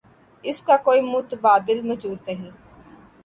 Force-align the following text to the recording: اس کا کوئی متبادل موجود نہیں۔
اس 0.43 0.61
کا 0.63 0.77
کوئی 0.77 1.01
متبادل 1.03 1.81
موجود 1.81 2.17
نہیں۔ 2.27 2.51